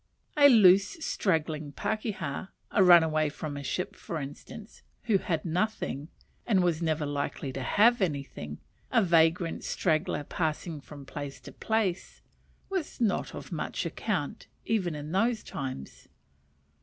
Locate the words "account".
13.85-14.47